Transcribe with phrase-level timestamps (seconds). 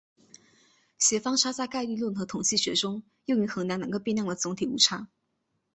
[0.97, 5.07] 协方差在概率论和统计学中用于衡量两个变量的总体误差。